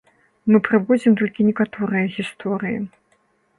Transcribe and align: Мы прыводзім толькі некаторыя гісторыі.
Мы 0.51 0.61
прыводзім 0.67 1.13
толькі 1.19 1.47
некаторыя 1.49 2.03
гісторыі. 2.17 2.77